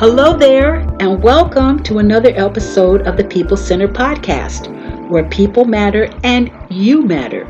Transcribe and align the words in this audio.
Hello 0.00 0.34
there, 0.34 0.76
and 0.98 1.22
welcome 1.22 1.82
to 1.82 1.98
another 1.98 2.32
episode 2.34 3.06
of 3.06 3.18
the 3.18 3.24
People 3.24 3.58
Center 3.58 3.86
Podcast, 3.86 4.66
where 5.10 5.28
people 5.28 5.66
matter 5.66 6.08
and 6.24 6.50
you 6.70 7.02
matter. 7.02 7.44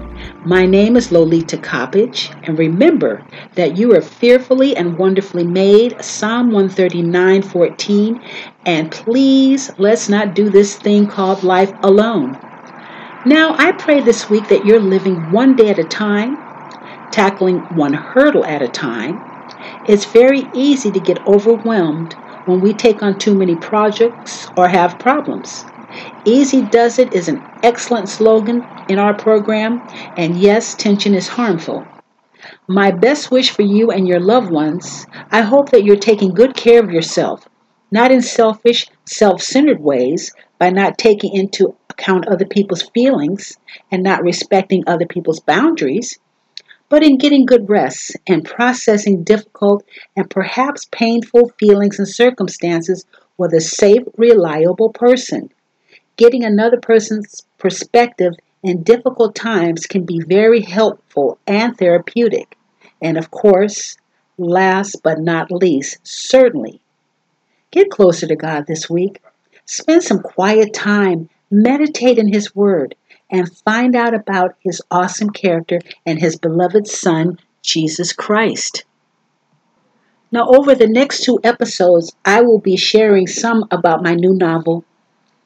My 0.44 0.66
name 0.66 0.96
is 0.96 1.12
Lolita 1.12 1.58
Coppage, 1.58 2.36
and 2.42 2.58
remember 2.58 3.24
that 3.54 3.76
you 3.78 3.94
are 3.94 4.02
fearfully 4.02 4.76
and 4.76 4.98
wonderfully 4.98 5.46
made, 5.46 6.04
Psalm 6.04 6.50
139 6.50 7.42
14. 7.42 8.20
And 8.66 8.90
please, 8.90 9.70
let's 9.78 10.08
not 10.08 10.34
do 10.34 10.50
this 10.50 10.74
thing 10.76 11.06
called 11.06 11.44
life 11.44 11.72
alone. 11.84 12.36
Now, 13.24 13.54
I 13.58 13.70
pray 13.70 14.00
this 14.00 14.28
week 14.28 14.48
that 14.48 14.66
you're 14.66 14.80
living 14.80 15.30
one 15.30 15.54
day 15.54 15.68
at 15.68 15.78
a 15.78 15.84
time, 15.84 16.36
tackling 17.12 17.60
one 17.76 17.92
hurdle 17.92 18.44
at 18.44 18.60
a 18.60 18.66
time. 18.66 19.22
It's 19.86 20.04
very 20.04 20.48
easy 20.52 20.90
to 20.90 20.98
get 20.98 21.24
overwhelmed 21.28 22.16
when 22.50 22.60
we 22.60 22.74
take 22.74 23.00
on 23.00 23.16
too 23.16 23.36
many 23.36 23.54
projects 23.54 24.48
or 24.56 24.68
have 24.68 24.98
problems. 24.98 25.64
Easy 26.26 26.62
Does 26.62 26.98
It 26.98 27.14
is 27.14 27.28
an 27.28 27.46
excellent 27.62 28.08
slogan 28.08 28.64
in 28.88 28.98
our 28.98 29.14
program, 29.16 29.86
and 30.16 30.36
yes, 30.36 30.74
tension 30.74 31.14
is 31.14 31.28
harmful. 31.28 31.84
My 32.68 32.90
best 32.90 33.30
wish 33.30 33.50
for 33.50 33.62
you 33.62 33.92
and 33.92 34.08
your 34.08 34.18
loved 34.18 34.50
ones, 34.50 35.06
I 35.30 35.42
hope 35.42 35.70
that 35.70 35.84
you're 35.84 35.96
taking 35.96 36.34
good 36.34 36.56
care 36.56 36.82
of 36.82 36.90
yourself, 36.90 37.46
not 37.92 38.10
in 38.10 38.20
selfish, 38.20 38.86
self 39.06 39.42
centered 39.42 39.80
ways, 39.80 40.32
by 40.58 40.70
not 40.70 40.98
taking 40.98 41.32
into 41.34 41.76
account 41.88 42.26
other 42.26 42.46
people's 42.46 42.82
feelings 42.94 43.56
and 43.92 44.02
not 44.02 44.24
respecting 44.24 44.82
other 44.88 45.06
people's 45.06 45.40
boundaries 45.40 46.18
but 46.90 47.04
in 47.04 47.16
getting 47.16 47.46
good 47.46 47.70
rest 47.70 48.16
and 48.26 48.44
processing 48.44 49.22
difficult 49.22 49.84
and 50.16 50.28
perhaps 50.28 50.88
painful 50.90 51.50
feelings 51.58 51.98
and 51.98 52.08
circumstances 52.08 53.06
with 53.38 53.54
a 53.54 53.60
safe, 53.60 54.02
reliable 54.18 54.90
person. 54.90 55.50
Getting 56.16 56.44
another 56.44 56.78
person's 56.78 57.46
perspective 57.58 58.34
in 58.62 58.82
difficult 58.82 59.34
times 59.34 59.86
can 59.86 60.04
be 60.04 60.20
very 60.26 60.60
helpful 60.60 61.38
and 61.46 61.78
therapeutic. 61.78 62.58
And 63.00 63.16
of 63.16 63.30
course, 63.30 63.96
last 64.36 64.96
but 65.02 65.20
not 65.20 65.50
least, 65.50 65.98
certainly, 66.02 66.80
get 67.70 67.88
closer 67.88 68.26
to 68.26 68.36
God 68.36 68.66
this 68.66 68.90
week. 68.90 69.22
Spend 69.64 70.02
some 70.02 70.20
quiet 70.20 70.74
time, 70.74 71.30
meditate 71.50 72.18
in 72.18 72.32
His 72.32 72.54
Word, 72.54 72.96
and 73.30 73.56
find 73.64 73.94
out 73.94 74.14
about 74.14 74.56
his 74.60 74.82
awesome 74.90 75.30
character 75.30 75.80
and 76.04 76.18
his 76.18 76.36
beloved 76.36 76.86
Son, 76.86 77.38
Jesus 77.62 78.12
Christ. 78.12 78.84
Now, 80.32 80.48
over 80.48 80.74
the 80.74 80.86
next 80.86 81.24
two 81.24 81.40
episodes, 81.42 82.12
I 82.24 82.42
will 82.42 82.60
be 82.60 82.76
sharing 82.76 83.26
some 83.26 83.64
about 83.70 84.02
my 84.02 84.14
new 84.14 84.32
novel, 84.32 84.84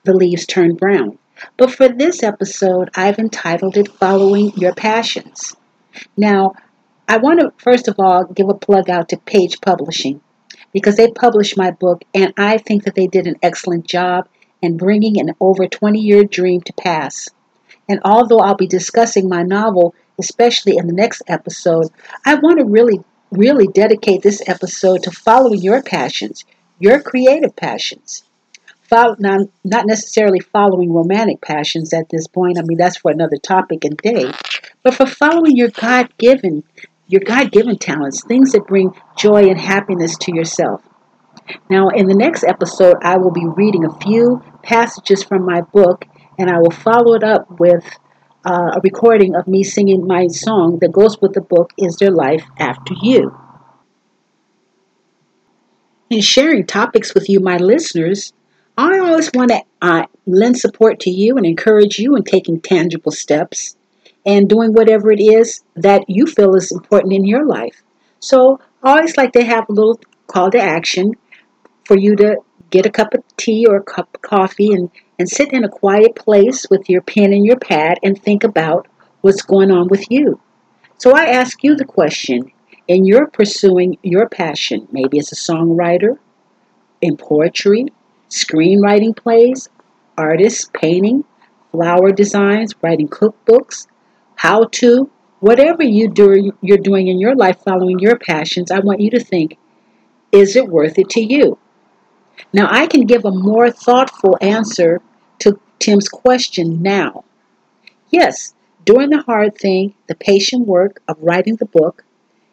The 0.05 0.14
Leaves 0.14 0.46
Turn 0.46 0.74
Brown. 0.74 1.18
But 1.56 1.70
for 1.70 1.88
this 1.88 2.22
episode, 2.22 2.90
I've 2.94 3.18
entitled 3.18 3.77
it 3.77 3.88
Following 3.88 4.52
Your 4.56 4.74
Passions. 4.74 5.56
Now, 6.16 6.55
I 7.08 7.18
want 7.18 7.40
to 7.40 7.52
first 7.58 7.88
of 7.88 7.96
all 7.98 8.24
give 8.24 8.48
a 8.48 8.55
plug 8.55 8.88
out 8.88 9.08
to 9.10 9.16
Page 9.16 9.60
Publishing 9.60 10.20
because 10.72 10.96
they 10.96 11.10
published 11.10 11.56
my 11.56 11.70
book, 11.70 12.02
and 12.14 12.32
I 12.36 12.58
think 12.58 12.84
that 12.84 12.94
they 12.94 13.06
did 13.06 13.27
an 13.27 13.36
excellent 13.42 13.86
job 13.86 14.28
in 14.62 14.77
bringing 14.77 15.20
an 15.20 15.34
over 15.40 15.66
20 15.66 15.98
year 15.98 16.24
dream 16.24 16.60
to 16.62 16.72
pass. 16.72 17.28
And 17.88 18.00
although 18.04 18.38
I'll 18.38 18.56
be 18.56 18.66
discussing 18.66 19.28
my 19.28 19.42
novel, 19.42 19.94
especially 20.18 20.77
in 20.77 20.86
the 20.86 20.92
next 20.92 21.22
episode, 21.27 21.88
I 22.24 22.36
want 22.36 22.58
to 22.58 22.64
really, 22.64 23.00
really 23.30 23.66
dedicate 23.66 24.22
this 24.22 24.42
episode 24.46 25.02
to 25.02 25.11
following 25.11 25.61
your 25.61 25.83
passions, 25.83 26.45
your 26.78 27.00
creative 27.00 27.55
passions. 27.56 28.24
Follow, 28.83 29.17
not, 29.18 29.48
not 29.64 29.86
necessarily 29.86 30.40
following 30.40 30.92
romantic 30.92 31.40
passions 31.40 31.92
at 31.92 32.08
this 32.11 32.27
point. 32.27 32.58
I 32.58 32.62
mean, 32.62 32.78
that's 32.78 32.98
for 32.98 33.11
another 33.11 33.39
topic 33.39 33.84
and 33.84 33.96
day. 33.96 34.30
But 34.83 34.95
for 34.95 35.06
following 35.06 35.56
your 35.56 35.70
God 35.70 36.11
given, 36.18 36.62
your 37.08 37.22
God 37.22 37.51
given 37.51 37.78
talents, 37.78 38.22
things 38.24 38.52
that 38.52 38.66
bring 38.66 38.92
joy 39.16 39.48
and 39.48 39.58
happiness 39.58 40.16
to 40.18 40.34
yourself. 40.34 40.83
Now, 41.68 41.89
in 41.89 42.06
the 42.06 42.14
next 42.14 42.45
episode, 42.45 42.96
I 43.02 43.18
will 43.18 43.30
be 43.30 43.46
reading 43.46 43.84
a 43.84 43.98
few 44.01 44.42
passages 44.62 45.22
from 45.22 45.45
my 45.45 45.61
book 45.61 46.06
and 46.39 46.50
I 46.50 46.58
will 46.58 46.70
follow 46.70 47.14
it 47.14 47.22
up 47.22 47.61
with 47.61 47.84
uh, 48.45 48.72
a 48.74 48.80
recording 48.83 49.34
of 49.34 49.46
me 49.46 49.62
singing 49.62 50.06
my 50.06 50.27
song 50.27 50.78
that 50.80 50.92
goes 50.92 51.20
with 51.20 51.33
the 51.33 51.40
book, 51.40 51.72
Is 51.78 51.96
There 51.96 52.11
Life 52.11 52.45
After 52.58 52.95
You? 53.02 53.36
In 56.11 56.20
sharing 56.20 56.67
topics 56.67 57.14
with 57.14 57.28
you, 57.28 57.40
my 57.40 57.56
listeners, 57.56 58.33
I 58.77 58.98
always 58.98 59.30
want 59.33 59.50
to 59.50 59.62
uh, 59.80 60.06
lend 60.27 60.58
support 60.58 61.00
to 61.00 61.11
you 61.11 61.36
and 61.36 61.46
encourage 61.46 61.98
you 61.98 62.17
in 62.17 62.24
taking 62.24 62.61
tangible 62.61 63.12
steps 63.12 63.77
and 64.27 64.48
doing 64.48 64.72
whatever 64.72 65.11
it 65.12 65.20
is 65.20 65.62
that 65.77 66.05
you 66.08 66.27
feel 66.27 66.55
is 66.55 66.72
important 66.72 67.12
in 67.12 67.24
your 67.24 67.46
life. 67.46 67.83
So 68.20 68.61
I 68.83 68.96
always 68.98 69.16
like 69.16 69.33
to 69.33 69.45
have 69.45 69.66
a 69.68 69.72
little 69.72 70.01
call 70.27 70.51
to 70.51 70.61
action 70.61 71.12
for 71.84 71.96
you 71.96 72.16
to 72.16 72.36
get 72.70 72.86
a 72.86 72.90
cup 72.90 73.14
of 73.14 73.22
tea 73.36 73.66
or 73.66 73.77
a 73.77 73.83
cup 73.83 74.08
of 74.14 74.22
coffee 74.22 74.72
and 74.72 74.90
and 75.19 75.29
sit 75.29 75.52
in 75.52 75.64
a 75.64 75.69
quiet 75.69 76.17
place 76.17 76.67
with 76.70 76.89
your 76.89 77.02
pen 77.02 77.33
and 77.33 77.45
your 77.45 77.58
pad 77.58 77.98
and 78.02 78.20
think 78.20 78.45
about 78.45 78.89
what's 79.20 79.42
going 79.42 79.70
on 79.70 79.89
with 79.89 80.11
you. 80.11 80.41
So 80.98 81.13
I 81.13 81.27
ask 81.27 81.63
you 81.63 81.77
the 81.77 81.85
question 81.85 82.51
in 82.89 83.05
your 83.05 83.27
pursuing 83.27 83.98
your 84.02 84.29
passion, 84.29 84.89
maybe 84.92 85.19
as 85.19 85.33
a 85.33 85.36
songwriter, 85.36 86.19
in 87.01 87.17
poetry, 87.17 87.86
screenwriting 88.29 89.17
plays, 89.17 89.69
artists, 90.17 90.70
painting, 90.75 91.25
flower 91.70 92.13
designs, 92.13 92.75
writing 92.83 93.08
cookbooks, 93.08 93.86
how 94.36 94.64
to, 94.64 95.11
whatever 95.41 95.83
you 95.83 96.08
do, 96.08 96.52
you're 96.61 96.79
doing 96.79 97.08
in 97.08 97.19
your 97.19 97.35
life 97.35 97.58
following 97.64 97.98
your 97.98 98.19
passions, 98.19 98.70
I 98.70 98.81
want 98.81 99.01
you 99.01 99.11
to 99.11 99.20
think, 99.20 99.57
is 100.33 100.57
it 100.57 100.69
worth 100.69 100.98
it 100.98 101.08
to 101.11 101.20
you? 101.20 101.58
Now, 102.52 102.68
I 102.70 102.86
can 102.86 103.06
give 103.06 103.24
a 103.24 103.30
more 103.30 103.70
thoughtful 103.70 104.36
answer 104.40 105.00
to 105.40 105.58
Tim's 105.78 106.08
question 106.08 106.83
now. 106.83 107.24
Yes, 108.11 108.55
during 108.84 109.11
the 109.11 109.22
hard 109.22 109.56
thing, 109.56 109.95
the 110.06 110.14
patient 110.14 110.67
work 110.67 111.02
of 111.08 111.17
writing 111.20 111.56
the 111.56 111.67
book, 111.67 112.05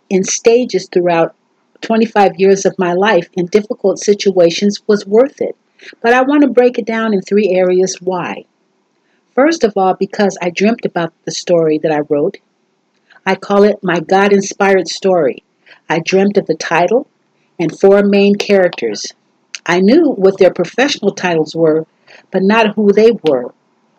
in 0.10 0.24
stages 0.24 0.90
throughout 0.92 1.36
25 1.82 2.34
years 2.38 2.66
of 2.66 2.78
my 2.78 2.94
life 2.94 3.30
in 3.34 3.46
difficult 3.48 4.00
situations 4.00 4.82
was 4.88 5.06
worth 5.06 5.42
it. 5.42 5.56
But 6.02 6.14
I 6.14 6.22
want 6.22 6.44
to 6.44 6.50
break 6.50 6.78
it 6.78 6.86
down 6.86 7.14
in 7.14 7.22
three 7.22 7.50
areas 7.50 7.98
why. 8.02 8.46
First 9.34 9.64
of 9.64 9.74
all, 9.76 9.94
because 9.94 10.38
I 10.42 10.50
dreamt 10.50 10.86
about 10.86 11.14
the 11.26 11.32
story 11.32 11.78
that 11.80 11.92
I 11.92 12.02
wrote. 12.10 12.38
I 13.26 13.36
call 13.36 13.64
it 13.64 13.84
my 13.84 14.00
God 14.00 14.34
inspired 14.34 14.88
story. 14.88 15.44
I 15.90 16.00
dreamt 16.00 16.38
of 16.38 16.48
the 16.48 16.56
title 16.56 17.08
and 17.58 17.78
four 17.80 18.04
main 18.04 18.36
characters 18.36 19.14
I 19.66 19.80
knew 19.80 20.12
what 20.12 20.38
their 20.38 20.54
professional 20.54 21.12
titles 21.12 21.56
were, 21.56 21.86
but 22.32 22.44
not 22.44 22.76
who 22.76 22.92
they 22.92 23.12
were, 23.24 23.54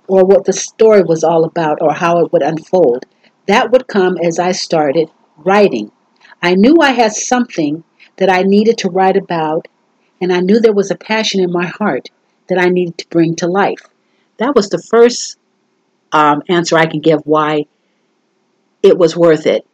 or 0.06 0.25
what 0.25 0.45
the 0.45 0.53
story 0.53 1.03
was 1.03 1.23
all 1.23 1.45
about, 1.45 1.81
or 1.81 1.93
how 1.93 2.19
it 2.25 2.33
would 2.33 2.43
unfold. 2.43 3.06
That 3.47 3.71
would 3.71 3.89
come 3.89 4.17
as 4.19 4.39
I 4.39 4.53
started 4.53 5.11
writing. 5.37 5.91
I 6.43 6.55
knew 6.55 6.77
I 6.81 6.91
had 6.91 7.12
something 7.12 7.84
that 8.17 8.31
I 8.31 8.43
needed 8.43 8.78
to 8.78 8.91
write 8.91 9.17
about, 9.17 9.69
and 10.21 10.33
I 10.33 10.41
knew 10.41 10.61
there 10.61 10.73
was 10.73 10.91
a 10.91 10.97
passion 10.97 11.41
in 11.41 11.53
my 11.53 11.67
heart 11.67 12.09
that 12.49 12.59
I 12.59 12.69
needed 12.69 12.99
to 12.99 13.09
bring 13.09 13.37
to 13.37 13.47
life. 13.47 13.81
That 14.39 14.55
was 14.55 14.69
the 14.69 14.83
first 14.83 15.38
um, 16.12 16.43
answer 16.49 16.76
I 16.76 16.87
can 16.87 17.00
give 17.00 17.20
why 17.25 17.67
it 18.82 18.99
was 18.99 19.17
worth 19.17 19.47
it. 19.47 19.67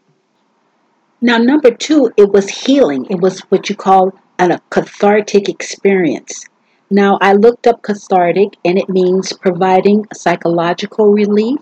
Now, 1.21 1.39
number 1.39 1.71
two, 1.71 2.13
it 2.17 2.31
was 2.31 2.49
healing. 2.49 3.07
It 3.11 3.21
was 3.21 3.41
what 3.51 3.69
you 3.69 3.75
call 3.75 4.13
a 4.39 4.61
cathartic 4.71 5.49
experience. 5.49 6.47
Now, 6.91 7.19
I 7.21 7.33
looked 7.33 7.67
up 7.67 7.83
cathartic 7.83 8.57
and 8.65 8.79
it 8.79 8.89
means 8.89 9.33
providing 9.33 10.07
psychological 10.15 11.13
relief 11.13 11.59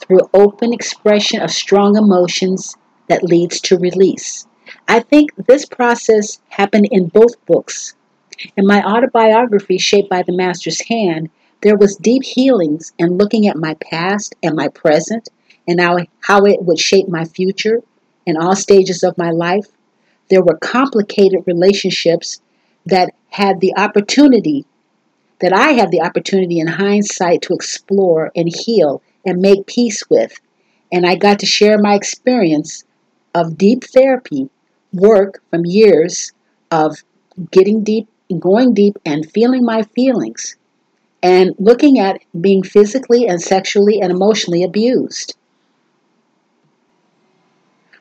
through 0.00 0.28
open 0.34 0.72
expression 0.72 1.40
of 1.40 1.50
strong 1.50 1.96
emotions 1.96 2.76
that 3.08 3.22
leads 3.22 3.60
to 3.62 3.78
release. 3.78 4.46
I 4.86 5.00
think 5.00 5.30
this 5.36 5.64
process 5.64 6.40
happened 6.48 6.88
in 6.90 7.08
both 7.08 7.44
books. 7.46 7.94
In 8.56 8.66
my 8.66 8.82
autobiography, 8.82 9.78
Shaped 9.78 10.10
by 10.10 10.22
the 10.22 10.36
Master's 10.36 10.80
Hand, 10.82 11.30
there 11.62 11.76
was 11.76 11.96
deep 11.96 12.22
healings 12.22 12.92
in 12.98 13.16
looking 13.16 13.46
at 13.46 13.56
my 13.56 13.74
past 13.74 14.34
and 14.42 14.54
my 14.54 14.68
present 14.68 15.28
and 15.66 15.80
how, 15.80 15.98
how 16.20 16.44
it 16.44 16.62
would 16.62 16.78
shape 16.78 17.08
my 17.08 17.24
future 17.24 17.82
in 18.26 18.36
all 18.36 18.54
stages 18.54 19.02
of 19.02 19.18
my 19.18 19.30
life 19.30 19.66
there 20.28 20.42
were 20.42 20.56
complicated 20.58 21.44
relationships 21.46 22.40
that 22.86 23.12
had 23.30 23.60
the 23.60 23.74
opportunity, 23.76 24.64
that 25.40 25.52
I 25.52 25.72
had 25.72 25.90
the 25.90 26.02
opportunity 26.02 26.58
in 26.58 26.66
hindsight 26.66 27.42
to 27.42 27.54
explore 27.54 28.30
and 28.34 28.48
heal 28.48 29.02
and 29.24 29.40
make 29.40 29.66
peace 29.66 30.02
with. 30.08 30.38
And 30.90 31.06
I 31.06 31.16
got 31.16 31.38
to 31.40 31.46
share 31.46 31.78
my 31.78 31.94
experience 31.94 32.84
of 33.34 33.58
deep 33.58 33.84
therapy 33.84 34.48
work 34.92 35.42
from 35.50 35.66
years 35.66 36.32
of 36.70 37.02
getting 37.50 37.84
deep 37.84 38.08
going 38.38 38.74
deep 38.74 38.98
and 39.06 39.30
feeling 39.30 39.64
my 39.64 39.82
feelings 39.82 40.56
and 41.22 41.54
looking 41.58 41.98
at 41.98 42.20
being 42.38 42.62
physically 42.62 43.26
and 43.26 43.40
sexually 43.40 44.00
and 44.00 44.12
emotionally 44.12 44.62
abused. 44.62 45.36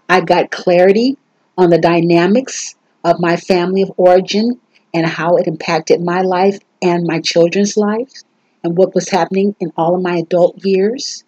I 0.09 0.21
got 0.21 0.51
clarity 0.51 1.17
on 1.57 1.69
the 1.69 1.79
dynamics 1.79 2.75
of 3.03 3.19
my 3.19 3.35
family 3.35 3.81
of 3.81 3.91
origin 3.97 4.59
and 4.93 5.05
how 5.05 5.37
it 5.37 5.47
impacted 5.47 6.01
my 6.01 6.21
life 6.21 6.59
and 6.81 7.05
my 7.05 7.19
children's 7.19 7.77
lives 7.77 8.25
and 8.63 8.77
what 8.77 8.93
was 8.93 9.09
happening 9.09 9.55
in 9.59 9.71
all 9.77 9.95
of 9.95 10.01
my 10.01 10.17
adult 10.17 10.63
years. 10.63 11.23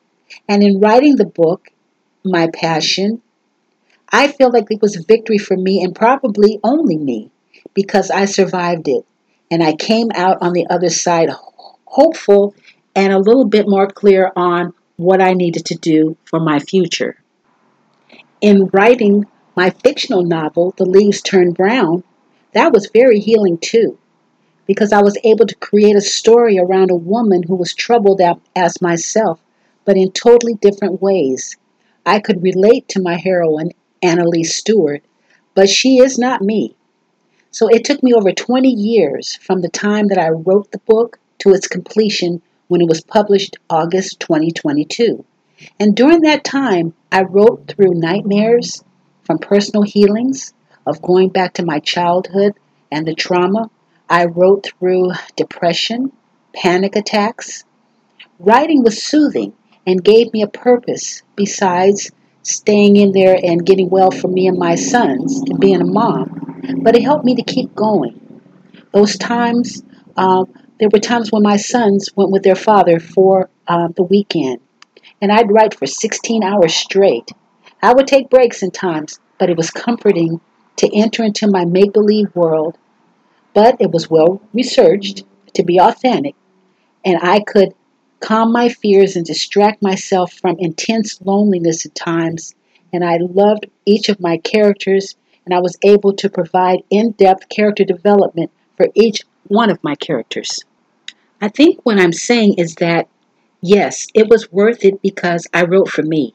And 0.47 0.63
in 0.63 0.79
writing 0.79 1.15
the 1.15 1.25
book, 1.25 1.69
My 2.23 2.47
Passion, 2.47 3.21
I 4.11 4.27
feel 4.27 4.51
like 4.51 4.65
it 4.69 4.81
was 4.81 4.95
a 4.95 5.03
victory 5.03 5.37
for 5.37 5.55
me 5.55 5.83
and 5.83 5.95
probably 5.95 6.59
only 6.63 6.97
me 6.97 7.31
because 7.73 8.09
I 8.11 8.25
survived 8.25 8.87
it. 8.87 9.05
And 9.51 9.63
I 9.63 9.73
came 9.73 10.09
out 10.13 10.37
on 10.41 10.53
the 10.53 10.67
other 10.69 10.89
side 10.89 11.29
hopeful 11.85 12.53
and 12.95 13.11
a 13.11 13.19
little 13.19 13.45
bit 13.45 13.67
more 13.67 13.87
clear 13.87 14.31
on 14.35 14.73
what 14.97 15.21
I 15.21 15.33
needed 15.33 15.65
to 15.67 15.75
do 15.75 16.17
for 16.25 16.39
my 16.39 16.59
future. 16.59 17.17
In 18.41 18.69
writing 18.73 19.25
my 19.59 19.71
fictional 19.71 20.23
novel, 20.23 20.73
The 20.77 20.85
Leaves 20.85 21.21
Turn 21.21 21.51
Brown, 21.51 22.06
that 22.53 22.71
was 22.71 22.89
very 22.94 23.19
healing 23.19 23.57
too, 23.57 23.97
because 24.65 24.94
I 24.94 25.01
was 25.01 25.17
able 25.25 25.45
to 25.47 25.56
create 25.56 25.97
a 25.97 26.01
story 26.01 26.57
around 26.57 26.91
a 26.91 26.95
woman 26.95 27.44
who 27.44 27.56
was 27.56 27.73
troubled 27.73 28.21
as 28.56 28.81
myself, 28.81 29.41
but 29.83 29.97
in 29.97 30.13
totally 30.13 30.53
different 30.53 31.01
ways. 31.01 31.57
I 32.06 32.21
could 32.21 32.41
relate 32.41 32.88
to 32.88 33.01
my 33.01 33.17
heroine, 33.17 33.71
Annalise 34.01 34.56
Stewart, 34.56 35.03
but 35.56 35.67
she 35.67 35.97
is 35.97 36.17
not 36.17 36.41
me. 36.41 36.73
So 37.51 37.67
it 37.67 37.83
took 37.83 38.01
me 38.01 38.13
over 38.13 38.31
20 38.31 38.69
years 38.69 39.35
from 39.41 39.59
the 39.59 39.67
time 39.67 40.07
that 40.07 40.17
I 40.17 40.29
wrote 40.29 40.71
the 40.71 40.85
book 40.88 41.19
to 41.39 41.53
its 41.53 41.67
completion 41.67 42.41
when 42.69 42.79
it 42.79 42.88
was 42.88 43.01
published 43.01 43.57
August 43.69 44.21
2022. 44.21 45.25
And 45.81 45.97
during 45.97 46.21
that 46.21 46.45
time, 46.45 46.94
I 47.11 47.23
wrote 47.23 47.67
through 47.67 47.95
nightmares 47.95 48.85
from 49.29 49.37
personal 49.37 49.83
healings 49.83 50.55
of 50.87 51.03
going 51.03 51.29
back 51.29 51.53
to 51.53 51.63
my 51.63 51.77
childhood 51.77 52.55
and 52.91 53.05
the 53.05 53.13
trauma. 53.13 53.69
I 54.09 54.25
wrote 54.25 54.71
through 54.79 55.11
depression, 55.35 56.11
panic 56.51 56.95
attacks. 56.95 57.63
Writing 58.39 58.81
was 58.81 59.03
soothing 59.03 59.53
and 59.85 60.03
gave 60.03 60.33
me 60.33 60.41
a 60.41 60.47
purpose 60.47 61.21
besides 61.35 62.09
staying 62.41 62.95
in 62.95 63.11
there 63.11 63.37
and 63.43 63.63
getting 63.63 63.91
well 63.91 64.09
for 64.09 64.29
me 64.29 64.47
and 64.47 64.57
my 64.57 64.73
sons 64.73 65.43
and 65.47 65.59
being 65.59 65.81
a 65.81 65.85
mom. 65.85 66.81
But 66.81 66.95
it 66.95 67.03
helped 67.03 67.25
me 67.25 67.35
to 67.35 67.43
keep 67.43 67.75
going. 67.75 68.41
Those 68.93 69.15
times, 69.15 69.83
uh, 70.17 70.45
there 70.79 70.89
were 70.91 70.99
times 70.99 71.31
when 71.31 71.43
my 71.43 71.57
sons 71.57 72.09
went 72.15 72.31
with 72.31 72.41
their 72.41 72.55
father 72.55 72.99
for 72.99 73.51
uh, 73.67 73.89
the 73.95 74.01
weekend, 74.01 74.59
and 75.21 75.31
I'd 75.31 75.51
write 75.51 75.75
for 75.75 75.85
16 75.85 76.41
hours 76.41 76.73
straight. 76.73 77.31
I 77.81 77.93
would 77.93 78.07
take 78.07 78.29
breaks 78.29 78.61
in 78.61 78.71
times, 78.71 79.19
but 79.37 79.49
it 79.49 79.57
was 79.57 79.71
comforting 79.71 80.41
to 80.77 80.95
enter 80.95 81.23
into 81.23 81.49
my 81.49 81.65
make 81.65 81.93
believe 81.93 82.35
world. 82.35 82.77
But 83.53 83.77
it 83.79 83.91
was 83.91 84.09
well 84.09 84.41
researched 84.53 85.23
to 85.53 85.63
be 85.63 85.79
authentic, 85.79 86.35
and 87.05 87.19
I 87.21 87.39
could 87.39 87.73
calm 88.19 88.51
my 88.51 88.69
fears 88.69 89.15
and 89.15 89.25
distract 89.25 89.81
myself 89.81 90.33
from 90.33 90.57
intense 90.59 91.21
loneliness 91.21 91.85
at 91.85 91.95
times. 91.95 92.53
And 92.91 93.03
I 93.03 93.17
loved 93.17 93.67
each 93.85 94.09
of 94.09 94.19
my 94.19 94.37
characters, 94.37 95.15
and 95.45 95.53
I 95.53 95.59
was 95.59 95.77
able 95.83 96.13
to 96.15 96.29
provide 96.29 96.79
in 96.89 97.11
depth 97.11 97.49
character 97.49 97.83
development 97.83 98.51
for 98.75 98.87
each 98.93 99.21
one 99.47 99.69
of 99.69 99.83
my 99.83 99.95
characters. 99.95 100.63
I 101.41 101.47
think 101.47 101.79
what 101.83 101.99
I'm 101.99 102.11
saying 102.11 102.55
is 102.57 102.75
that, 102.75 103.07
yes, 103.61 104.07
it 104.13 104.27
was 104.27 104.51
worth 104.51 104.83
it 104.83 105.01
because 105.01 105.47
I 105.53 105.63
wrote 105.63 105.89
for 105.89 106.03
me. 106.03 106.33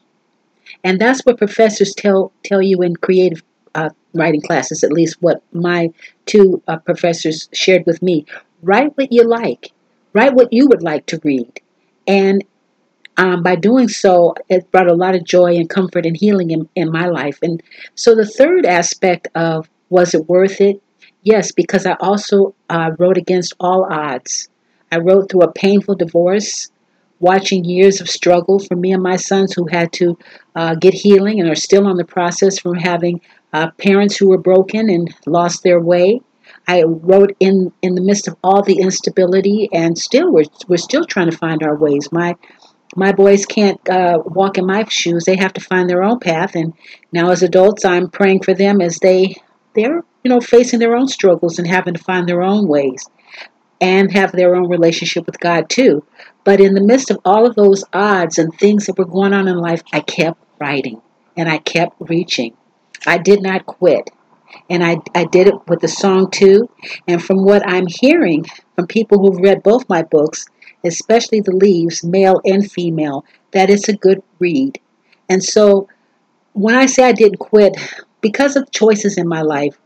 And 0.83 0.99
that's 0.99 1.21
what 1.25 1.37
professors 1.37 1.93
tell, 1.93 2.31
tell 2.43 2.61
you 2.61 2.81
in 2.81 2.95
creative 2.95 3.43
uh, 3.75 3.89
writing 4.13 4.41
classes, 4.41 4.83
at 4.83 4.91
least 4.91 5.17
what 5.21 5.43
my 5.51 5.89
two 6.25 6.61
uh, 6.67 6.77
professors 6.77 7.49
shared 7.53 7.85
with 7.85 8.01
me. 8.01 8.25
Write 8.61 8.97
what 8.97 9.11
you 9.11 9.23
like, 9.23 9.71
write 10.13 10.33
what 10.33 10.51
you 10.51 10.67
would 10.67 10.81
like 10.81 11.05
to 11.07 11.19
read. 11.23 11.61
And 12.07 12.43
um, 13.17 13.43
by 13.43 13.55
doing 13.55 13.87
so, 13.87 14.35
it 14.49 14.69
brought 14.71 14.87
a 14.87 14.93
lot 14.93 15.15
of 15.15 15.23
joy 15.23 15.55
and 15.55 15.69
comfort 15.69 16.05
and 16.05 16.17
healing 16.17 16.51
in, 16.51 16.67
in 16.75 16.91
my 16.91 17.07
life. 17.07 17.39
And 17.41 17.61
so 17.95 18.15
the 18.15 18.25
third 18.25 18.65
aspect 18.65 19.27
of 19.35 19.69
was 19.89 20.13
it 20.13 20.27
worth 20.27 20.59
it? 20.61 20.81
Yes, 21.23 21.51
because 21.51 21.85
I 21.85 21.93
also 21.99 22.55
uh, 22.69 22.91
wrote 22.99 23.17
against 23.17 23.53
all 23.59 23.85
odds. 23.91 24.49
I 24.91 24.97
wrote 24.97 25.31
through 25.31 25.41
a 25.41 25.51
painful 25.51 25.95
divorce, 25.95 26.69
watching 27.19 27.63
years 27.63 28.01
of 28.01 28.09
struggle 28.09 28.59
for 28.59 28.75
me 28.75 28.91
and 28.91 29.01
my 29.01 29.15
sons 29.15 29.53
who 29.53 29.67
had 29.67 29.91
to 29.93 30.17
uh, 30.55 30.75
get 30.75 30.93
healing 30.93 31.39
and 31.39 31.49
are 31.49 31.55
still 31.55 31.87
on 31.87 31.97
the 31.97 32.05
process 32.05 32.59
from 32.59 32.75
having 32.75 33.21
uh, 33.53 33.71
parents 33.77 34.17
who 34.17 34.29
were 34.29 34.37
broken 34.37 34.89
and 34.89 35.13
lost 35.25 35.63
their 35.63 35.79
way. 35.79 36.21
I 36.67 36.83
wrote 36.83 37.35
in 37.39 37.71
in 37.81 37.95
the 37.95 38.01
midst 38.01 38.27
of 38.27 38.35
all 38.43 38.63
the 38.63 38.79
instability, 38.79 39.69
and 39.71 39.97
still 39.97 40.31
we're 40.31 40.45
we're 40.67 40.77
still 40.77 41.05
trying 41.05 41.29
to 41.29 41.37
find 41.37 41.63
our 41.63 41.75
ways. 41.75 42.11
My 42.11 42.35
my 42.95 43.11
boys 43.11 43.45
can't 43.45 43.79
uh, 43.89 44.19
walk 44.25 44.57
in 44.57 44.65
my 44.65 44.85
shoes; 44.89 45.25
they 45.25 45.35
have 45.35 45.53
to 45.53 45.61
find 45.61 45.89
their 45.89 46.03
own 46.03 46.19
path. 46.19 46.55
And 46.55 46.73
now, 47.11 47.29
as 47.29 47.43
adults, 47.43 47.85
I'm 47.85 48.09
praying 48.09 48.43
for 48.43 48.53
them 48.53 48.81
as 48.81 48.97
they 48.97 49.35
they're 49.75 50.03
you 50.23 50.29
know 50.29 50.41
facing 50.41 50.79
their 50.79 50.95
own 50.95 51.07
struggles 51.07 51.59
and 51.59 51.67
having 51.67 51.93
to 51.93 52.03
find 52.03 52.27
their 52.27 52.41
own 52.41 52.67
ways 52.67 53.07
and 53.81 54.11
have 54.11 54.31
their 54.31 54.55
own 54.55 54.69
relationship 54.69 55.25
with 55.25 55.39
God 55.39 55.69
too. 55.69 56.03
But 56.43 56.61
in 56.61 56.73
the 56.73 56.83
midst 56.83 57.11
of 57.11 57.19
all 57.25 57.45
of 57.45 57.55
those 57.55 57.83
odds 57.93 58.37
and 58.37 58.53
things 58.53 58.85
that 58.85 58.97
were 58.97 59.05
going 59.05 59.33
on 59.33 59.47
in 59.47 59.57
life, 59.57 59.81
I 59.91 60.01
kept 60.01 60.41
writing 60.59 61.01
and 61.35 61.49
I 61.49 61.57
kept 61.57 61.95
reaching. 61.99 62.55
I 63.05 63.17
did 63.17 63.41
not 63.41 63.65
quit. 63.65 64.09
And 64.69 64.83
I, 64.83 64.97
I 65.13 65.25
did 65.25 65.47
it 65.47 65.55
with 65.67 65.81
the 65.81 65.87
song 65.87 66.31
too. 66.31 66.69
And 67.07 67.23
from 67.23 67.43
what 67.43 67.67
I'm 67.67 67.87
hearing 67.87 68.45
from 68.75 68.87
people 68.87 69.19
who've 69.19 69.41
read 69.41 69.63
both 69.63 69.89
my 69.89 70.01
books, 70.03 70.45
especially 70.83 71.41
The 71.41 71.55
Leaves, 71.55 72.03
male 72.03 72.39
and 72.45 72.69
female, 72.69 73.25
that 73.51 73.69
it's 73.69 73.89
a 73.89 73.97
good 73.97 74.23
read. 74.39 74.79
And 75.29 75.43
so 75.43 75.89
when 76.53 76.75
I 76.75 76.85
say 76.85 77.03
I 77.03 77.11
didn't 77.11 77.39
quit, 77.39 77.75
because 78.21 78.55
of 78.55 78.71
choices 78.71 79.17
in 79.17 79.27
my 79.27 79.41
life, 79.41 79.77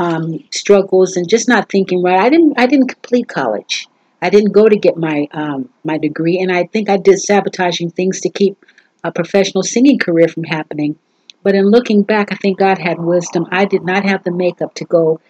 um, 0.00 0.42
struggles 0.50 1.16
and 1.16 1.28
just 1.28 1.46
not 1.46 1.68
thinking 1.68 2.02
right. 2.02 2.18
I 2.18 2.30
didn't 2.30 2.54
I 2.58 2.66
didn't 2.66 2.88
complete 2.88 3.28
college. 3.28 3.86
I 4.22 4.30
didn't 4.30 4.52
go 4.52 4.66
to 4.68 4.76
get 4.76 4.96
my 4.96 5.28
um, 5.32 5.68
my 5.84 5.98
degree, 5.98 6.38
and 6.40 6.50
I 6.50 6.64
think 6.64 6.88
I 6.88 6.96
did 6.96 7.18
sabotaging 7.20 7.90
things 7.90 8.20
to 8.22 8.30
keep 8.30 8.64
a 9.04 9.12
professional 9.12 9.62
singing 9.62 9.98
career 9.98 10.28
from 10.28 10.44
happening. 10.44 10.98
But 11.42 11.54
in 11.54 11.66
looking 11.70 12.02
back, 12.02 12.32
I 12.32 12.36
think 12.36 12.58
God 12.58 12.78
had 12.78 12.98
wisdom. 12.98 13.46
I 13.50 13.64
did 13.66 13.82
not 13.82 14.04
have 14.04 14.24
the 14.24 14.30
makeup 14.30 14.74
to 14.74 14.84
go 14.84 15.20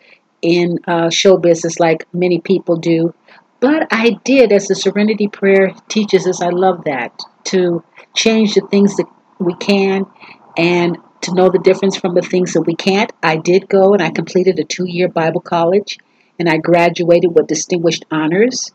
in 0.42 0.78
uh, 0.86 1.10
show 1.10 1.36
business 1.36 1.80
like 1.80 2.06
many 2.12 2.40
people 2.40 2.76
do, 2.76 3.12
but 3.58 3.88
I 3.90 4.18
did, 4.24 4.52
as 4.52 4.68
the 4.68 4.76
Serenity 4.76 5.26
Prayer 5.28 5.74
teaches 5.88 6.26
us. 6.26 6.40
I 6.40 6.50
love 6.50 6.84
that 6.84 7.20
to 7.46 7.82
change 8.14 8.54
the 8.54 8.66
things 8.70 8.96
that 8.96 9.06
we 9.38 9.54
can 9.56 10.06
and 10.56 10.96
to 11.22 11.34
know 11.34 11.50
the 11.50 11.58
difference 11.58 11.96
from 11.96 12.14
the 12.14 12.22
things 12.22 12.54
that 12.54 12.62
we 12.62 12.74
can't. 12.74 13.12
I 13.22 13.36
did 13.36 13.68
go 13.68 13.92
and 13.92 14.02
I 14.02 14.10
completed 14.10 14.58
a 14.58 14.64
two 14.64 14.86
year 14.88 15.08
Bible 15.08 15.40
college 15.40 15.98
and 16.38 16.48
I 16.48 16.56
graduated 16.56 17.34
with 17.34 17.46
distinguished 17.46 18.04
honors. 18.10 18.72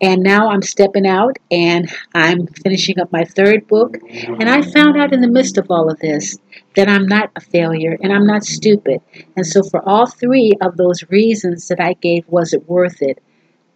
And 0.00 0.22
now 0.22 0.50
I'm 0.50 0.62
stepping 0.62 1.06
out 1.06 1.38
and 1.50 1.90
I'm 2.14 2.46
finishing 2.46 3.00
up 3.00 3.10
my 3.10 3.24
third 3.24 3.66
book. 3.66 3.96
And 4.12 4.48
I 4.48 4.62
found 4.62 4.96
out 4.96 5.12
in 5.12 5.20
the 5.20 5.28
midst 5.28 5.58
of 5.58 5.66
all 5.70 5.90
of 5.90 5.98
this 5.98 6.38
that 6.76 6.88
I'm 6.88 7.06
not 7.06 7.32
a 7.34 7.40
failure 7.40 7.96
and 8.00 8.12
I'm 8.12 8.26
not 8.26 8.44
stupid. 8.44 9.00
And 9.36 9.44
so, 9.44 9.62
for 9.64 9.86
all 9.88 10.06
three 10.06 10.52
of 10.60 10.76
those 10.76 11.02
reasons 11.10 11.66
that 11.68 11.80
I 11.80 11.94
gave, 11.94 12.28
was 12.28 12.52
it 12.52 12.68
worth 12.68 13.02
it? 13.02 13.20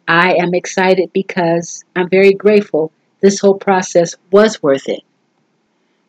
I 0.06 0.34
am 0.34 0.54
excited 0.54 1.10
because 1.12 1.84
I'm 1.96 2.08
very 2.08 2.34
grateful 2.34 2.92
this 3.20 3.40
whole 3.40 3.58
process 3.58 4.14
was 4.30 4.62
worth 4.62 4.88
it. 4.88 5.02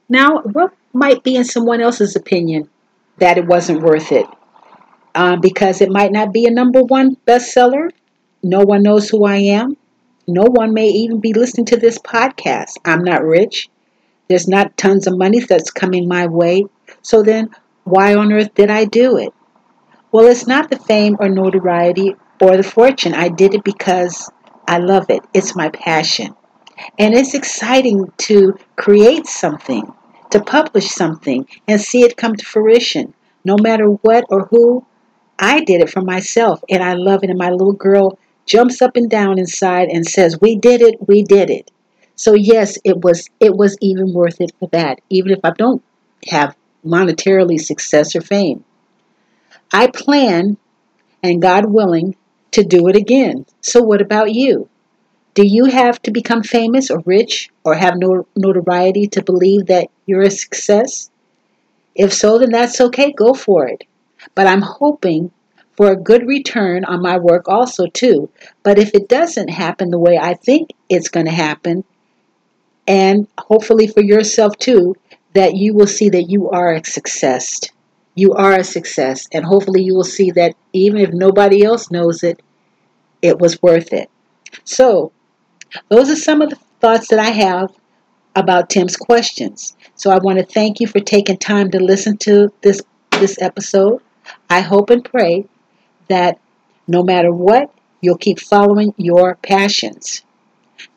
Now, 0.10 0.41
what 0.41 0.74
might 0.93 1.23
be 1.23 1.35
in 1.35 1.43
someone 1.43 1.81
else's 1.81 2.15
opinion 2.15 2.69
that 3.17 3.38
it 3.38 3.45
wasn't 3.45 3.81
worth 3.81 4.12
it 4.12 4.27
um, 5.15 5.41
because 5.41 5.81
it 5.81 5.89
might 5.89 6.12
not 6.12 6.31
be 6.31 6.45
a 6.45 6.51
number 6.51 6.81
one 6.81 7.17
bestseller. 7.27 7.91
No 8.41 8.62
one 8.62 8.83
knows 8.83 9.09
who 9.09 9.25
I 9.25 9.38
am. 9.38 9.77
No 10.27 10.43
one 10.43 10.73
may 10.73 10.88
even 10.88 11.19
be 11.19 11.33
listening 11.33 11.65
to 11.67 11.77
this 11.77 11.97
podcast. 11.97 12.73
I'm 12.85 13.03
not 13.03 13.23
rich. 13.23 13.69
There's 14.27 14.47
not 14.47 14.77
tons 14.77 15.07
of 15.07 15.17
money 15.17 15.39
that's 15.39 15.69
coming 15.69 16.07
my 16.07 16.27
way. 16.27 16.65
So 17.01 17.23
then, 17.23 17.50
why 17.83 18.15
on 18.15 18.31
earth 18.31 18.53
did 18.53 18.69
I 18.69 18.85
do 18.85 19.17
it? 19.17 19.33
Well, 20.12 20.27
it's 20.27 20.47
not 20.47 20.69
the 20.69 20.77
fame 20.77 21.17
or 21.19 21.27
notoriety 21.27 22.15
or 22.39 22.55
the 22.55 22.63
fortune. 22.63 23.13
I 23.13 23.29
did 23.29 23.53
it 23.53 23.63
because 23.63 24.31
I 24.67 24.77
love 24.77 25.09
it. 25.09 25.23
It's 25.33 25.55
my 25.55 25.69
passion. 25.69 26.35
And 26.97 27.13
it's 27.13 27.33
exciting 27.33 28.12
to 28.19 28.57
create 28.75 29.25
something 29.27 29.93
to 30.32 30.42
publish 30.42 30.89
something 30.89 31.48
and 31.68 31.80
see 31.80 32.03
it 32.03 32.18
come 32.18 32.36
to 32.36 32.46
fruition, 32.46 33.13
no 33.46 33.56
matter 33.60 33.86
what 33.86 34.25
or 34.30 34.46
who 34.48 34.86
I 35.39 35.62
did 35.62 35.82
it 35.82 35.89
for 35.89 36.01
myself 36.01 36.63
and 36.70 36.84
I 36.84 36.94
love 36.94 37.24
it. 37.24 37.30
And 37.30 37.39
my 37.39 37.50
little 37.50 37.74
girl 37.74 38.18
jumps 38.46 38.82
up 38.82 38.96
and 38.96 39.10
down 39.10 39.39
inside 39.39 39.89
and 39.89 40.06
says, 40.06 40.39
We 40.39 40.56
did 40.56 40.82
it, 40.82 41.08
we 41.08 41.24
did 41.24 41.50
it. 41.50 41.72
So 42.15 42.34
yes, 42.34 42.77
it 42.84 43.03
was 43.03 43.30
it 43.39 43.56
was 43.56 43.77
even 43.82 44.13
worth 44.13 44.39
it 44.39 44.51
for 44.60 44.70
that, 44.70 45.01
even 45.10 45.32
if 45.32 45.39
I 45.44 45.51
don't 45.51 45.84
have 46.30 46.56
monetarily 46.86 47.60
success 47.60 48.15
or 48.15 48.22
fame. 48.22 48.63
I 49.72 49.88
plan, 49.88 50.58
and 51.24 51.42
God 51.42 51.65
willing, 51.65 52.15
to 52.51 52.63
do 52.63 52.88
it 52.88 52.96
again. 52.96 53.46
So 53.62 53.82
what 53.82 54.01
about 54.01 54.34
you? 54.34 54.70
Do 55.34 55.44
you 55.46 55.65
have 55.65 56.00
to 56.03 56.12
become 56.12 56.44
famous 56.44 56.92
or 56.92 57.01
rich 57.06 57.50
or 57.63 57.74
have 57.74 57.98
no 57.98 58.27
notoriety 58.36 59.08
to 59.08 59.24
believe 59.24 59.65
that 59.65 59.89
you're 60.05 60.22
a 60.22 60.31
success? 60.31 61.10
If 61.95 62.13
so, 62.13 62.38
then 62.38 62.51
that's 62.51 62.81
okay, 62.81 63.12
go 63.12 63.33
for 63.33 63.67
it. 63.67 63.83
But 64.36 64.48
I'm 64.48 64.62
hoping 64.62 65.31
for 65.75 65.91
a 65.91 65.95
good 65.95 66.27
return 66.27 66.86
on 66.86 67.01
my 67.01 67.17
work 67.17 67.48
also 67.48 67.88
too. 67.88 68.29
But 68.63 68.79
if 68.79 68.93
it 68.93 69.10
doesn't 69.10 69.50
happen 69.50 69.89
the 69.89 70.00
way 70.00 70.17
I 70.17 70.33
think 70.33 70.72
it's 70.89 71.10
going 71.10 71.25
to 71.25 71.31
happen, 71.31 71.83
and 72.88 73.27
hopefully 73.38 73.88
for 73.88 74.01
yourself 74.01 74.57
too, 74.57 74.95
that 75.33 75.55
you 75.55 75.74
will 75.74 75.88
see 75.88 76.10
that 76.10 76.29
you 76.29 76.50
are 76.50 76.74
a 76.74 76.83
success. 76.83 77.62
You 78.15 78.33
are 78.33 78.53
a 78.53 78.63
success, 78.63 79.27
and 79.31 79.43
hopefully 79.43 79.81
you 79.83 79.95
will 79.95 80.03
see 80.03 80.29
that 80.31 80.55
even 80.74 81.01
if 81.01 81.12
nobody 81.12 81.63
else 81.63 81.89
knows 81.89 82.24
it, 82.24 82.41
it 83.22 83.39
was 83.39 83.62
worth 83.62 83.91
it. 83.91 84.10
So, 84.63 85.12
those 85.89 86.12
are 86.12 86.15
some 86.15 86.41
of 86.41 86.51
the 86.51 86.60
thoughts 86.79 87.07
that 87.07 87.17
I 87.17 87.31
have 87.31 87.74
about 88.36 88.69
Tim's 88.69 88.95
questions. 88.95 89.75
So 90.03 90.12
I 90.12 90.17
want 90.17 90.38
to 90.38 90.43
thank 90.45 90.81
you 90.81 90.88
for 90.88 91.00
taking 91.00 91.38
time 91.38 91.72
to 91.72 91.79
listen 91.79 92.17
to 92.27 92.51
this 92.60 92.81
this 93.22 93.41
episode. 93.41 94.01
I 94.50 94.60
hope 94.60 94.89
and 94.89 95.01
pray 95.01 95.45
that 96.10 96.41
no 96.89 97.03
matter 97.03 97.31
what, 97.31 97.74
you'll 98.01 98.17
keep 98.17 98.41
following 98.41 98.93
your 98.98 99.36
passions. 99.36 100.22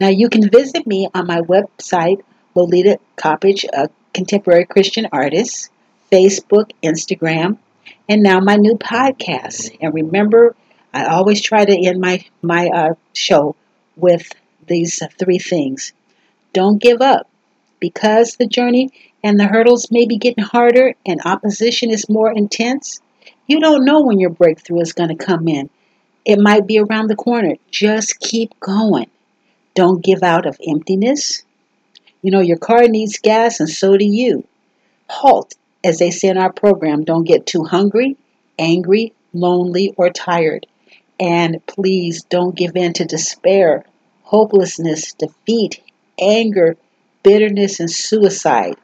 Now 0.00 0.08
you 0.08 0.28
can 0.28 0.50
visit 0.50 0.88
me 0.88 1.08
on 1.14 1.28
my 1.28 1.40
website, 1.42 2.22
Lolita 2.56 2.98
Coppage, 3.14 3.64
a 3.72 3.90
contemporary 4.12 4.64
Christian 4.64 5.06
artist, 5.12 5.70
Facebook, 6.10 6.72
Instagram, 6.82 7.58
and 8.08 8.24
now 8.24 8.40
my 8.40 8.56
new 8.56 8.74
podcast. 8.74 9.76
And 9.80 9.94
remember, 9.94 10.56
I 10.92 11.04
always 11.04 11.40
try 11.40 11.64
to 11.64 11.86
end 11.86 12.00
my 12.00 12.24
my 12.42 12.70
uh, 12.74 12.94
show 13.14 13.54
with 13.94 14.32
these 14.66 15.00
three 15.16 15.38
things. 15.38 15.92
Don't 16.52 16.82
give 16.82 17.00
up 17.00 17.28
because 17.80 18.36
the 18.36 18.46
journey 18.46 18.90
and 19.22 19.38
the 19.38 19.46
hurdles 19.46 19.90
may 19.90 20.06
be 20.06 20.18
getting 20.18 20.44
harder 20.44 20.94
and 21.04 21.20
opposition 21.24 21.90
is 21.90 22.08
more 22.08 22.32
intense. 22.32 23.00
You 23.46 23.60
don't 23.60 23.84
know 23.84 24.02
when 24.02 24.18
your 24.18 24.30
breakthrough 24.30 24.80
is 24.80 24.92
going 24.92 25.16
to 25.16 25.24
come 25.24 25.48
in. 25.48 25.70
It 26.24 26.38
might 26.38 26.66
be 26.66 26.78
around 26.78 27.08
the 27.08 27.16
corner. 27.16 27.54
Just 27.70 28.18
keep 28.20 28.58
going. 28.60 29.10
Don't 29.74 30.04
give 30.04 30.22
out 30.22 30.46
of 30.46 30.58
emptiness. 30.66 31.44
You 32.22 32.30
know, 32.30 32.40
your 32.40 32.58
car 32.58 32.88
needs 32.88 33.18
gas 33.18 33.60
and 33.60 33.68
so 33.68 33.96
do 33.96 34.04
you. 34.04 34.46
Halt, 35.08 35.54
as 35.84 35.98
they 35.98 36.10
say 36.10 36.28
in 36.28 36.38
our 36.38 36.52
program. 36.52 37.04
Don't 37.04 37.24
get 37.24 37.46
too 37.46 37.62
hungry, 37.62 38.16
angry, 38.58 39.12
lonely, 39.32 39.94
or 39.96 40.10
tired. 40.10 40.66
And 41.20 41.64
please 41.66 42.24
don't 42.24 42.56
give 42.56 42.76
in 42.76 42.92
to 42.94 43.04
despair 43.04 43.84
hopelessness, 44.26 45.12
defeat, 45.12 45.80
anger, 46.20 46.76
bitterness, 47.26 47.80
and 47.80 47.90
suicide. 47.90 48.76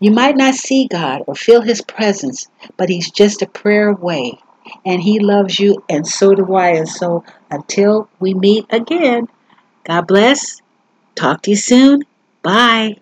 You 0.00 0.10
might 0.10 0.36
not 0.36 0.54
see 0.54 0.88
God 0.88 1.22
or 1.28 1.36
feel 1.36 1.62
His 1.62 1.80
presence, 1.80 2.48
but 2.76 2.88
He's 2.88 3.08
just 3.10 3.40
a 3.40 3.46
prayer 3.46 3.88
away. 3.90 4.40
And 4.84 5.00
He 5.00 5.20
loves 5.20 5.60
you, 5.60 5.84
and 5.88 6.04
so 6.04 6.34
do 6.34 6.54
I. 6.56 6.70
And 6.70 6.88
so 6.88 7.24
until 7.52 8.08
we 8.18 8.34
meet 8.34 8.66
again, 8.70 9.28
God 9.84 10.08
bless. 10.08 10.60
Talk 11.14 11.42
to 11.42 11.50
you 11.50 11.56
soon. 11.56 12.02
Bye. 12.42 12.96